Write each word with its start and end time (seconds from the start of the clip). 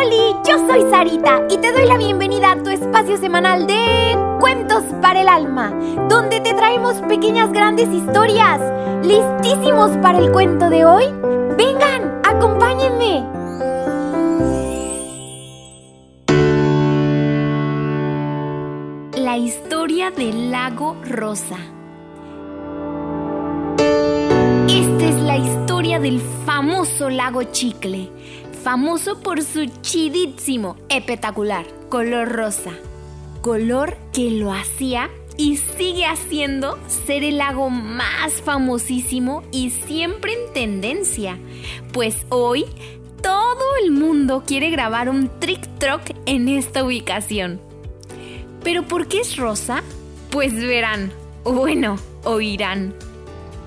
Oli, 0.00 0.34
yo 0.48 0.56
soy 0.66 0.88
Sarita 0.90 1.42
y 1.50 1.58
te 1.58 1.72
doy 1.72 1.86
la 1.86 1.98
bienvenida 1.98 2.52
a 2.52 2.62
tu 2.62 2.70
espacio 2.70 3.18
semanal 3.18 3.66
de 3.66 4.16
Cuentos 4.38 4.82
para 5.02 5.20
el 5.20 5.28
Alma, 5.28 5.74
donde 6.08 6.40
te 6.40 6.54
traemos 6.54 6.94
pequeñas 7.02 7.52
grandes 7.52 7.88
historias. 7.88 8.60
¿Listísimos 9.04 9.90
para 9.98 10.18
el 10.18 10.32
cuento 10.32 10.70
de 10.70 10.86
hoy? 10.86 11.04
Vengan, 11.58 12.22
acompáñenme. 12.24 13.26
La 19.16 19.36
historia 19.36 20.10
del 20.10 20.50
lago 20.50 20.96
Rosa. 21.04 21.58
Esta 24.66 25.04
es 25.04 25.16
la 25.16 25.36
historia 25.36 26.00
del 26.00 26.22
famoso 26.46 27.10
lago 27.10 27.42
Chicle 27.42 28.10
famoso 28.62 29.20
por 29.20 29.42
su 29.42 29.66
chidísimo, 29.82 30.76
espectacular 30.88 31.80
color 31.90 32.28
rosa. 32.28 32.70
Color 33.42 33.98
que 34.12 34.30
lo 34.30 34.52
hacía 34.52 35.10
y 35.36 35.56
sigue 35.56 36.06
haciendo 36.06 36.78
ser 36.86 37.24
el 37.24 37.38
lago 37.38 37.68
más 37.68 38.40
famosísimo 38.44 39.42
y 39.50 39.70
siempre 39.70 40.32
en 40.32 40.52
tendencia. 40.52 41.38
Pues 41.92 42.16
hoy 42.28 42.66
todo 43.22 43.76
el 43.82 43.90
mundo 43.90 44.44
quiere 44.46 44.70
grabar 44.70 45.10
un 45.10 45.28
trick 45.40 45.66
truck 45.78 46.02
en 46.26 46.48
esta 46.48 46.84
ubicación. 46.84 47.60
¿Pero 48.62 48.84
por 48.84 49.08
qué 49.08 49.20
es 49.20 49.36
rosa? 49.36 49.82
Pues 50.30 50.54
verán, 50.54 51.12
bueno, 51.44 51.96
oirán. 52.24 52.94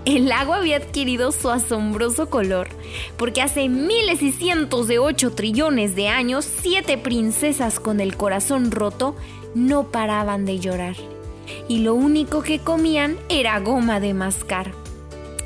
El 0.05 0.27
lago 0.27 0.53
había 0.53 0.77
adquirido 0.77 1.31
su 1.31 1.49
asombroso 1.49 2.29
color 2.29 2.67
porque 3.17 3.41
hace 3.41 3.69
miles 3.69 4.21
y 4.21 4.33
cientos 4.33 4.87
de 4.87 4.99
ocho 4.99 5.31
trillones 5.31 5.95
de 5.95 6.09
años, 6.09 6.45
siete 6.61 6.97
princesas 6.97 7.79
con 7.79 8.01
el 8.01 8.17
corazón 8.17 8.71
roto 8.71 9.15
no 9.55 9.91
paraban 9.91 10.45
de 10.45 10.59
llorar. 10.59 10.95
Y 11.69 11.79
lo 11.79 11.93
único 11.93 12.41
que 12.41 12.59
comían 12.59 13.17
era 13.29 13.59
goma 13.59 13.99
de 14.01 14.13
mascar. 14.13 14.71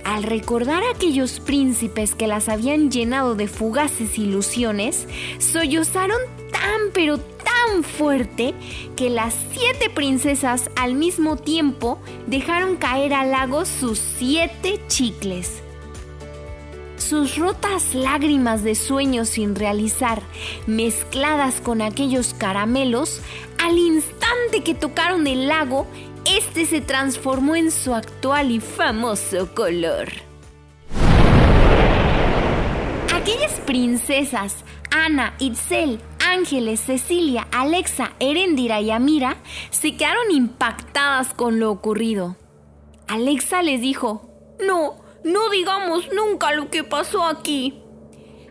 Al 0.04 0.24
recordar 0.24 0.84
a 0.84 0.92
aquellos 0.92 1.40
príncipes 1.40 2.16
que 2.16 2.28
las 2.28 2.50
habían 2.50 2.90
llenado 2.90 3.36
de 3.36 3.48
fugaces 3.48 4.18
ilusiones, 4.18 5.06
sollozaron 5.38 6.20
tan 6.52 6.80
pero 6.94 7.18
tan 7.20 7.37
fuerte 7.84 8.54
que 8.96 9.10
las 9.10 9.36
siete 9.52 9.90
princesas 9.90 10.70
al 10.76 10.96
mismo 10.96 11.38
tiempo 11.38 12.00
dejaron 12.28 12.78
caer 12.78 13.14
al 13.14 13.32
lago 13.32 13.66
sus 13.66 14.00
siete 14.00 14.80
chicles. 14.88 15.62
Sus 16.98 17.38
rotas 17.38 17.94
lágrimas 17.94 18.64
de 18.64 18.76
sueños 18.76 19.30
sin 19.30 19.56
realizar, 19.56 20.22
mezcladas 20.66 21.62
con 21.62 21.82
aquellos 21.82 22.34
caramelos, 22.34 23.22
al 23.64 23.78
instante 23.78 24.64
que 24.64 24.74
tocaron 24.74 25.28
el 25.28 25.48
lago, 25.48 25.88
este 26.26 26.66
se 26.66 26.82
transformó 26.82 27.56
en 27.56 27.72
su 27.72 27.94
actual 27.94 28.52
y 28.52 28.60
famoso 28.60 29.54
color. 29.54 30.10
Aquellas 33.14 33.54
princesas, 33.66 34.56
Ana, 34.92 35.34
Itzel, 35.40 36.00
Ángeles, 36.28 36.82
Cecilia, 36.82 37.48
Alexa, 37.52 38.14
Erendira 38.20 38.82
y 38.82 38.92
Amira, 38.92 39.38
se 39.70 39.96
quedaron 39.96 40.30
impactadas 40.32 41.34
con 41.34 41.60
lo 41.60 41.72
ocurrido. 41.72 42.36
Alexa 43.08 43.64
les 43.64 43.80
dijo, 43.80 44.30
no, 44.60 44.98
no 45.24 45.50
digamos 45.50 46.10
nunca 46.14 46.52
lo 46.52 46.70
que 46.70 46.84
pasó 46.84 47.24
aquí. 47.24 47.82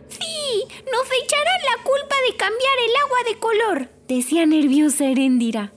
Sí, 0.09 0.63
nos 0.91 1.07
echarán 1.23 1.61
la 1.65 1.83
culpa 1.83 2.15
de 2.27 2.35
cambiar 2.35 2.73
el 2.87 2.95
agua 3.05 3.17
de 3.29 3.39
color, 3.39 3.89
decía 4.07 4.45
nerviosa 4.45 5.05
Erendira. 5.05 5.73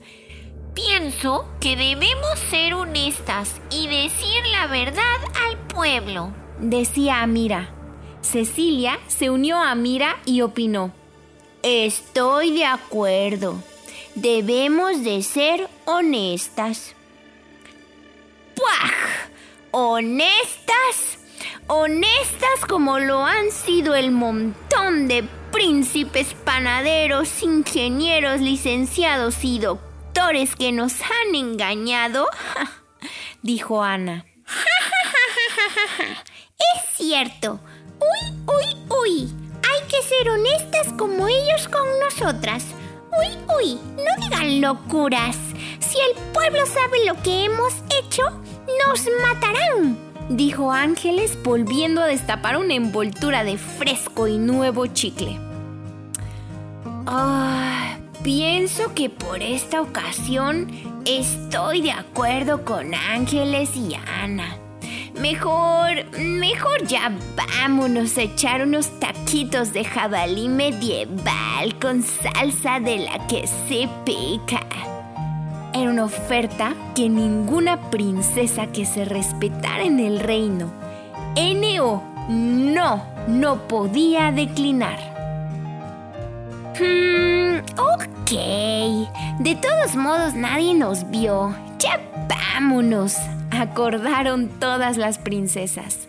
Pienso 0.73 1.45
que 1.59 1.75
debemos 1.75 2.39
ser 2.49 2.73
honestas 2.73 3.61
y 3.69 3.87
decir 3.87 4.43
la 4.51 4.67
verdad 4.67 5.19
al 5.45 5.57
pueblo, 5.67 6.33
decía 6.59 7.21
Amira. 7.21 7.75
Cecilia 8.21 8.99
se 9.07 9.29
unió 9.29 9.57
a 9.57 9.71
Amira 9.71 10.17
y 10.25 10.41
opinó. 10.41 10.93
Estoy 11.63 12.51
de 12.51 12.65
acuerdo. 12.65 13.63
Debemos 14.15 15.03
de 15.03 15.21
ser 15.23 15.69
honestas. 15.85 16.95
¡Puaj! 18.55 19.31
honestas, 19.71 21.17
honestas 21.67 22.65
como 22.67 22.99
lo 22.99 23.25
han 23.25 23.51
sido 23.51 23.95
el 23.95 24.11
montón 24.11 25.07
de 25.07 25.23
príncipes 25.51 26.33
panaderos, 26.45 27.41
ingenieros, 27.41 28.41
licenciados 28.41 29.43
y 29.43 29.59
doctores 29.59 30.55
que 30.55 30.71
nos 30.71 31.01
han 31.01 31.35
engañado, 31.35 32.27
dijo 33.41 33.81
Ana. 33.81 34.25
es 36.57 36.97
cierto. 36.97 37.59
Uy, 37.99 38.43
uy, 38.47 38.77
uy. 38.89 39.40
Honestas 40.29 40.93
como 40.97 41.27
ellos 41.27 41.67
con 41.67 41.87
nosotras. 41.99 42.65
Uy, 43.19 43.37
uy, 43.55 43.79
no 43.97 44.23
digan 44.23 44.61
locuras. 44.61 45.35
Si 45.79 45.97
el 45.99 46.23
pueblo 46.33 46.65
sabe 46.65 47.05
lo 47.05 47.21
que 47.21 47.45
hemos 47.45 47.73
hecho, 47.99 48.23
¡Nos 48.87 49.05
matarán! 49.21 49.97
dijo 50.29 50.71
Ángeles 50.71 51.37
volviendo 51.43 52.01
a 52.01 52.05
destapar 52.05 52.57
una 52.57 52.73
envoltura 52.73 53.43
de 53.43 53.57
fresco 53.57 54.27
y 54.27 54.37
nuevo 54.37 54.85
chicle. 54.87 55.37
Ah, 57.05 57.97
pienso 58.23 58.93
que 58.93 59.09
por 59.09 59.41
esta 59.41 59.81
ocasión 59.81 60.71
estoy 61.05 61.81
de 61.81 61.91
acuerdo 61.91 62.63
con 62.63 62.93
Ángeles 62.93 63.75
y 63.75 63.95
Ana. 63.95 64.57
Mejor, 65.21 66.19
mejor 66.19 66.87
ya 66.87 67.11
vámonos 67.35 68.17
a 68.17 68.23
echar 68.23 68.63
unos 68.63 68.89
taquitos 68.99 69.71
de 69.71 69.85
jabalí 69.85 70.49
medieval 70.49 71.77
con 71.79 72.01
salsa 72.01 72.79
de 72.79 72.97
la 72.97 73.27
que 73.27 73.45
se 73.45 73.87
pica. 74.03 74.65
Era 75.75 75.91
una 75.91 76.05
oferta 76.05 76.73
que 76.95 77.07
ninguna 77.07 77.91
princesa 77.91 78.65
que 78.67 78.83
se 78.83 79.05
respetara 79.05 79.83
en 79.83 79.99
el 79.99 80.19
reino, 80.19 80.71
N.O. 81.35 82.01
no, 82.27 83.03
no 83.27 83.67
podía 83.67 84.31
declinar. 84.31 84.97
Hmm, 86.79 87.59
ok. 87.79 88.31
De 89.39 89.55
todos 89.55 89.95
modos 89.95 90.33
nadie 90.33 90.73
nos 90.73 91.07
vio. 91.11 91.55
Ya 91.77 91.99
vámonos, 92.27 93.17
acordaron 93.51 94.49
todas 94.59 94.97
las 94.97 95.17
princesas. 95.17 96.07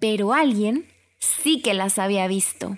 Pero 0.00 0.32
alguien 0.32 0.86
sí 1.18 1.62
que 1.62 1.74
las 1.74 1.98
había 1.98 2.26
visto 2.26 2.76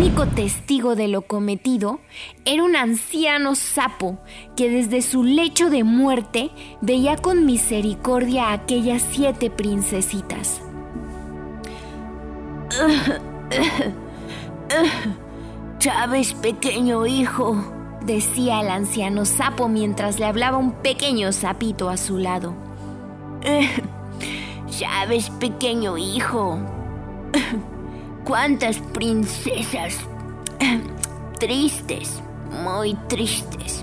único 0.00 0.26
testigo 0.26 0.96
de 0.96 1.08
lo 1.08 1.22
cometido 1.22 2.00
era 2.46 2.64
un 2.64 2.74
anciano 2.74 3.54
sapo 3.54 4.18
que 4.56 4.70
desde 4.70 5.02
su 5.02 5.24
lecho 5.24 5.68
de 5.68 5.84
muerte 5.84 6.50
veía 6.80 7.16
con 7.16 7.44
misericordia 7.44 8.46
a 8.46 8.54
aquellas 8.54 9.04
siete 9.10 9.50
princesitas. 9.50 10.62
Chávez, 15.78 16.32
pequeño 16.32 17.06
hijo, 17.06 17.62
decía 18.04 18.60
el 18.60 18.68
anciano 18.68 19.24
sapo 19.24 19.68
mientras 19.68 20.18
le 20.18 20.26
hablaba 20.26 20.56
un 20.58 20.72
pequeño 20.72 21.32
sapito 21.32 21.88
a 21.88 21.96
su 21.96 22.18
lado. 22.18 22.54
Chávez, 24.70 25.30
pequeño 25.30 25.98
hijo. 25.98 26.58
Cuántas 28.24 28.78
princesas. 28.78 29.98
Tristes, 31.38 32.22
muy 32.62 32.94
tristes, 33.08 33.82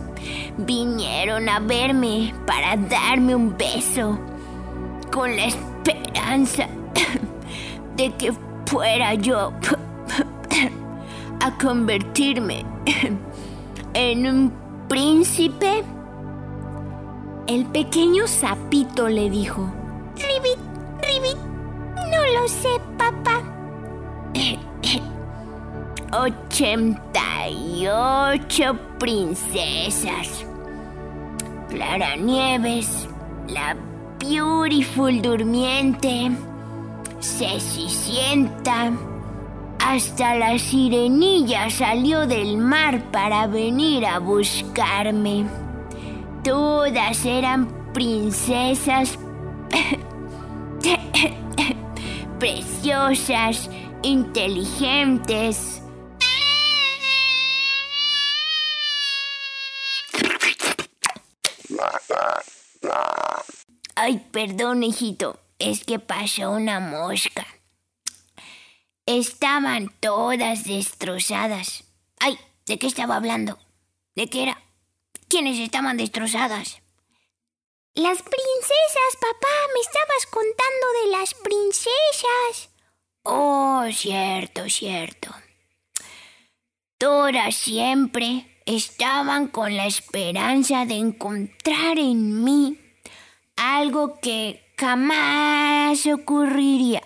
vinieron 0.57 1.49
a 1.49 1.59
verme 1.59 2.33
para 2.45 2.77
darme 2.77 3.33
un 3.33 3.57
beso 3.57 4.19
con 5.11 5.35
la 5.35 5.45
esperanza 5.45 6.67
de 7.95 8.13
que 8.13 8.31
fuera 8.67 9.15
yo 9.15 9.53
a 11.39 11.57
convertirme 11.57 12.63
en 13.97 14.25
un 14.27 14.53
príncipe. 14.87 15.83
El 17.47 17.65
pequeño 17.65 18.27
sapito 18.27 19.09
le 19.09 19.31
dijo, 19.31 19.73
Ribit, 20.15 20.59
Ribit, 21.01 21.37
no 22.11 22.25
lo 22.39 22.47
sé, 22.47 22.79
papá. 22.97 23.41
88 26.13 28.79
princesas. 28.99 30.45
Clara 31.69 32.15
Nieves, 32.15 33.07
la 33.47 33.75
Beautiful 34.19 35.23
Durmiente, 35.23 36.29
Ceci 37.19 37.89
Sienta, 37.89 38.91
Hasta 39.89 40.35
la 40.35 40.59
sirenilla 40.59 41.69
salió 41.69 42.27
del 42.27 42.57
mar 42.57 43.09
para 43.09 43.47
venir 43.47 44.05
a 44.05 44.19
buscarme. 44.19 45.45
Todas 46.43 47.23
eran 47.23 47.93
princesas 47.93 49.17
preciosas, 52.39 53.69
inteligentes. 54.03 55.81
Ay, 63.95 64.21
perdón, 64.31 64.83
hijito, 64.83 65.39
es 65.59 65.85
que 65.85 65.97
pasó 65.97 66.51
una 66.51 66.81
mosca. 66.81 67.47
Estaban 69.07 69.87
todas 70.01 70.65
destrozadas. 70.65 71.85
Ay, 72.19 72.37
¿de 72.65 72.77
qué 72.77 72.87
estaba 72.87 73.15
hablando? 73.15 73.57
¿De 74.15 74.29
qué 74.29 74.43
era? 74.43 74.61
¿Quiénes 75.29 75.59
estaban 75.59 75.95
destrozadas? 75.95 76.81
Las 77.93 78.21
princesas, 78.21 79.11
papá, 79.21 79.47
me 79.73 79.79
estabas 79.79 80.25
contando 80.29 80.87
de 81.01 81.11
las 81.17 81.33
princesas. 81.35 82.69
Oh, 83.23 83.85
cierto, 83.93 84.67
cierto. 84.67 85.33
Todas 86.97 87.55
siempre 87.55 88.61
estaban 88.65 89.47
con 89.47 89.77
la 89.77 89.85
esperanza 89.85 90.85
de 90.85 90.95
encontrar 90.95 91.97
en 91.97 92.43
mí 92.43 92.77
algo 93.55 94.19
que 94.19 94.73
jamás 94.77 96.05
ocurriría. 96.07 97.01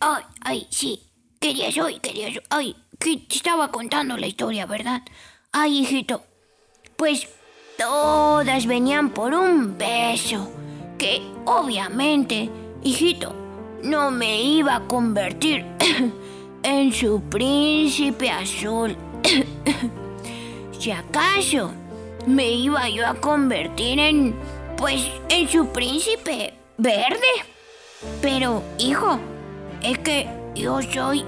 Ay, 0.00 0.22
ay, 0.40 0.66
sí. 0.70 1.08
Querías 1.40 1.76
hoy, 1.78 1.98
querías 2.00 2.36
hoy. 2.36 2.42
Ay, 2.50 2.76
que 2.98 3.16
te 3.16 3.36
estaba 3.36 3.70
contando 3.70 4.16
la 4.16 4.26
historia, 4.26 4.66
¿verdad? 4.66 5.02
Ay, 5.52 5.78
hijito. 5.78 6.22
Pues 6.96 7.28
todas 7.78 8.66
venían 8.66 9.10
por 9.10 9.34
un 9.34 9.76
beso. 9.76 10.50
Que 10.98 11.22
obviamente, 11.44 12.50
hijito, 12.82 13.34
no 13.82 14.10
me 14.10 14.42
iba 14.42 14.76
a 14.76 14.86
convertir 14.86 15.64
en 16.62 16.92
su 16.92 17.20
príncipe 17.22 18.30
azul. 18.30 18.96
si 20.78 20.90
acaso 20.90 21.72
me 22.26 22.50
iba 22.50 22.88
yo 22.88 23.06
a 23.06 23.14
convertir 23.14 23.98
en, 23.98 24.34
pues, 24.76 25.10
en 25.28 25.48
su 25.48 25.66
príncipe 25.68 26.54
verde. 26.78 27.52
Pero, 28.20 28.62
hijo, 28.78 29.18
es 29.82 29.98
que 29.98 30.28
yo 30.54 30.80
soy 30.82 31.24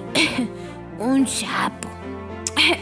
un 0.99 1.27
sapo. 1.27 1.89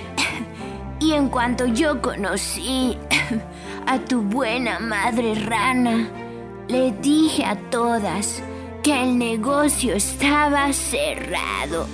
Y 1.00 1.15
en 1.15 1.31
cuanto 1.31 1.67
yo 1.67 2.00
conocí 2.00 2.97
a 3.87 3.99
tu 3.99 4.23
buena 4.23 4.79
madre 4.79 5.35
rana, 5.35 6.09
le 6.69 6.93
dije 6.93 7.44
a 7.44 7.56
todas 7.71 8.41
que 8.85 9.03
el 9.03 9.19
negocio 9.19 9.97
estaba 9.97 10.73
cerrado 10.73 11.88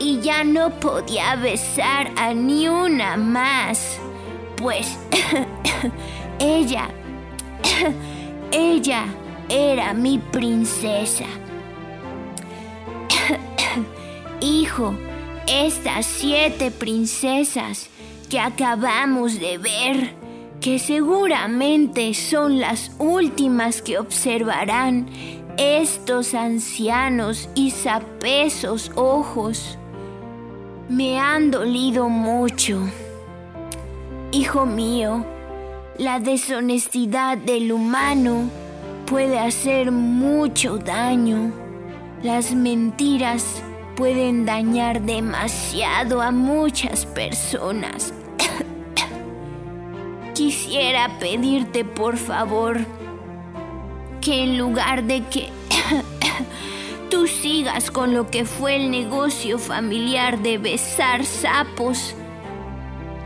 y 0.00 0.18
ya 0.20 0.42
no 0.42 0.70
podía 0.70 1.36
besar 1.36 2.10
a 2.16 2.34
ni 2.34 2.66
una 2.66 3.16
más, 3.16 4.00
pues 4.56 4.98
ella, 6.40 6.88
ella 8.50 9.04
era 9.52 9.92
mi 9.92 10.18
princesa. 10.18 11.26
Hijo, 14.40 14.94
estas 15.46 16.06
siete 16.06 16.70
princesas 16.70 17.90
que 18.30 18.40
acabamos 18.40 19.38
de 19.38 19.58
ver, 19.58 20.14
que 20.58 20.78
seguramente 20.78 22.14
son 22.14 22.60
las 22.60 22.92
últimas 22.98 23.82
que 23.82 23.98
observarán 23.98 25.06
estos 25.58 26.32
ancianos 26.32 27.50
y 27.54 27.72
sapesos 27.72 28.90
ojos, 28.94 29.76
me 30.88 31.18
han 31.18 31.50
dolido 31.50 32.08
mucho. 32.08 32.80
Hijo 34.32 34.64
mío, 34.64 35.26
la 35.98 36.20
deshonestidad 36.20 37.36
del 37.36 37.70
humano 37.70 38.61
puede 39.12 39.38
hacer 39.38 39.92
mucho 39.92 40.78
daño. 40.78 41.52
Las 42.22 42.54
mentiras 42.54 43.62
pueden 43.94 44.46
dañar 44.46 45.02
demasiado 45.02 46.22
a 46.22 46.30
muchas 46.30 47.04
personas. 47.04 48.14
Quisiera 50.34 51.18
pedirte 51.18 51.84
por 51.84 52.16
favor 52.16 52.78
que 54.22 54.44
en 54.44 54.56
lugar 54.56 55.04
de 55.04 55.22
que 55.24 55.50
tú 57.10 57.26
sigas 57.26 57.90
con 57.90 58.14
lo 58.14 58.30
que 58.30 58.46
fue 58.46 58.76
el 58.76 58.90
negocio 58.90 59.58
familiar 59.58 60.38
de 60.38 60.56
besar 60.56 61.26
sapos, 61.26 62.14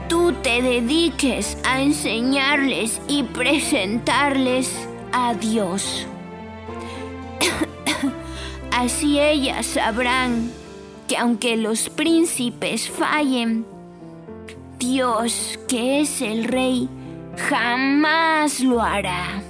tú 0.08 0.32
te 0.32 0.62
dediques 0.62 1.56
a 1.64 1.80
enseñarles 1.80 3.00
y 3.06 3.22
presentarles 3.22 4.88
a 5.18 5.32
Dios. 5.32 6.06
Así 8.70 9.18
ellas 9.18 9.64
sabrán 9.64 10.50
que 11.08 11.16
aunque 11.16 11.56
los 11.56 11.88
príncipes 11.88 12.90
fallen, 12.90 13.64
Dios, 14.78 15.58
que 15.68 16.00
es 16.00 16.20
el 16.20 16.44
rey, 16.44 16.90
jamás 17.48 18.60
lo 18.60 18.82
hará. 18.82 19.42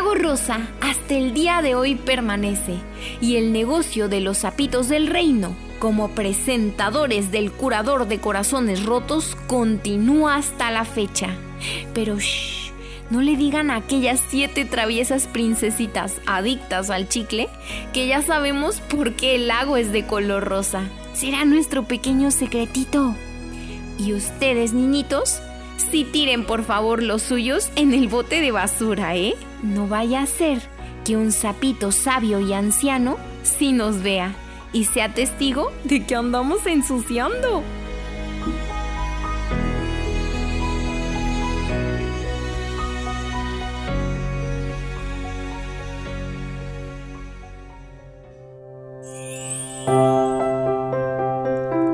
Lago 0.00 0.14
Rosa 0.14 0.60
hasta 0.80 1.14
el 1.14 1.34
día 1.34 1.60
de 1.60 1.74
hoy 1.74 1.94
permanece 1.94 2.76
y 3.20 3.36
el 3.36 3.52
negocio 3.52 4.08
de 4.08 4.22
los 4.22 4.38
sapitos 4.38 4.88
del 4.88 5.06
reino 5.06 5.54
como 5.78 6.12
presentadores 6.12 7.30
del 7.30 7.52
curador 7.52 8.08
de 8.08 8.18
corazones 8.18 8.86
rotos 8.86 9.36
continúa 9.46 10.36
hasta 10.36 10.70
la 10.70 10.86
fecha. 10.86 11.36
Pero 11.92 12.18
shh, 12.18 12.72
no 13.10 13.20
le 13.20 13.36
digan 13.36 13.70
a 13.70 13.76
aquellas 13.76 14.22
siete 14.30 14.64
traviesas 14.64 15.26
princesitas 15.26 16.14
adictas 16.24 16.88
al 16.88 17.06
chicle 17.06 17.50
que 17.92 18.06
ya 18.06 18.22
sabemos 18.22 18.80
por 18.80 19.12
qué 19.16 19.34
el 19.34 19.48
lago 19.48 19.76
es 19.76 19.92
de 19.92 20.06
color 20.06 20.44
rosa. 20.44 20.84
Será 21.12 21.44
nuestro 21.44 21.82
pequeño 21.82 22.30
secretito. 22.30 23.14
Y 23.98 24.14
ustedes, 24.14 24.72
niñitos, 24.72 25.42
sí 25.90 26.04
tiren 26.04 26.46
por 26.46 26.64
favor 26.64 27.02
los 27.02 27.20
suyos 27.20 27.70
en 27.76 27.92
el 27.92 28.08
bote 28.08 28.40
de 28.40 28.50
basura, 28.50 29.14
¿eh? 29.14 29.34
No 29.62 29.86
vaya 29.86 30.22
a 30.22 30.26
ser 30.26 30.60
que 31.04 31.16
un 31.16 31.32
sapito 31.32 31.92
sabio 31.92 32.40
y 32.40 32.52
anciano 32.52 33.16
sí 33.42 33.72
nos 33.72 34.02
vea 34.02 34.34
y 34.72 34.84
sea 34.84 35.12
testigo 35.12 35.72
de 35.84 36.06
que 36.06 36.14
andamos 36.14 36.66
ensuciando. 36.66 37.62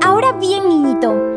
Ahora 0.03 0.31
bien, 0.33 0.69
niñito, 0.69 1.36